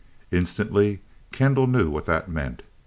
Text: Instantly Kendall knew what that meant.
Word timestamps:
Instantly 0.31 1.01
Kendall 1.31 1.67
knew 1.67 1.91
what 1.91 2.05
that 2.05 2.27
meant. 2.27 2.63